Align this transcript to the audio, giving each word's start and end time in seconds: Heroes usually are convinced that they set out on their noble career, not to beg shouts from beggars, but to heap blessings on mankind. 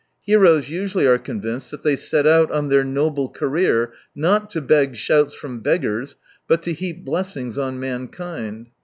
Heroes 0.23 0.67
usually 0.67 1.05
are 1.05 1.19
convinced 1.19 1.69
that 1.69 1.83
they 1.83 1.95
set 1.95 2.25
out 2.25 2.49
on 2.49 2.69
their 2.69 2.83
noble 2.83 3.29
career, 3.29 3.93
not 4.15 4.49
to 4.49 4.59
beg 4.59 4.95
shouts 4.95 5.35
from 5.35 5.59
beggars, 5.59 6.15
but 6.47 6.63
to 6.63 6.73
heap 6.73 7.05
blessings 7.05 7.55
on 7.55 7.79
mankind. 7.79 8.69